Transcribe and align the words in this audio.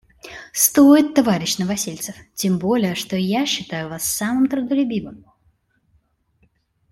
Стоит, 0.51 1.13
товарищ 1.13 1.59
Новосельцев, 1.59 2.15
тем 2.33 2.57
более, 2.57 2.95
что 2.95 3.15
я 3.15 3.45
считаю 3.45 3.87
Вас 3.87 4.03
самым 4.03 4.47
трудолюбивым. 4.49 5.23